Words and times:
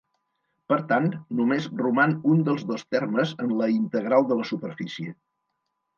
Per 0.71 0.77
tant, 0.91 1.09
només 1.41 1.67
roman 1.83 2.17
un 2.35 2.41
dels 2.49 2.65
dos 2.71 2.87
termes 2.97 3.35
en 3.45 3.55
la 3.61 3.69
integral 3.77 4.29
de 4.33 4.39
la 4.41 4.49
superfície. 4.53 5.15